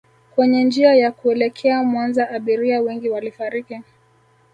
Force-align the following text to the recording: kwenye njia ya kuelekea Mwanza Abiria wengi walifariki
kwenye 0.35 0.63
njia 0.63 0.95
ya 0.95 1.11
kuelekea 1.11 1.83
Mwanza 1.83 2.29
Abiria 2.29 2.81
wengi 2.81 3.09
walifariki 3.09 3.81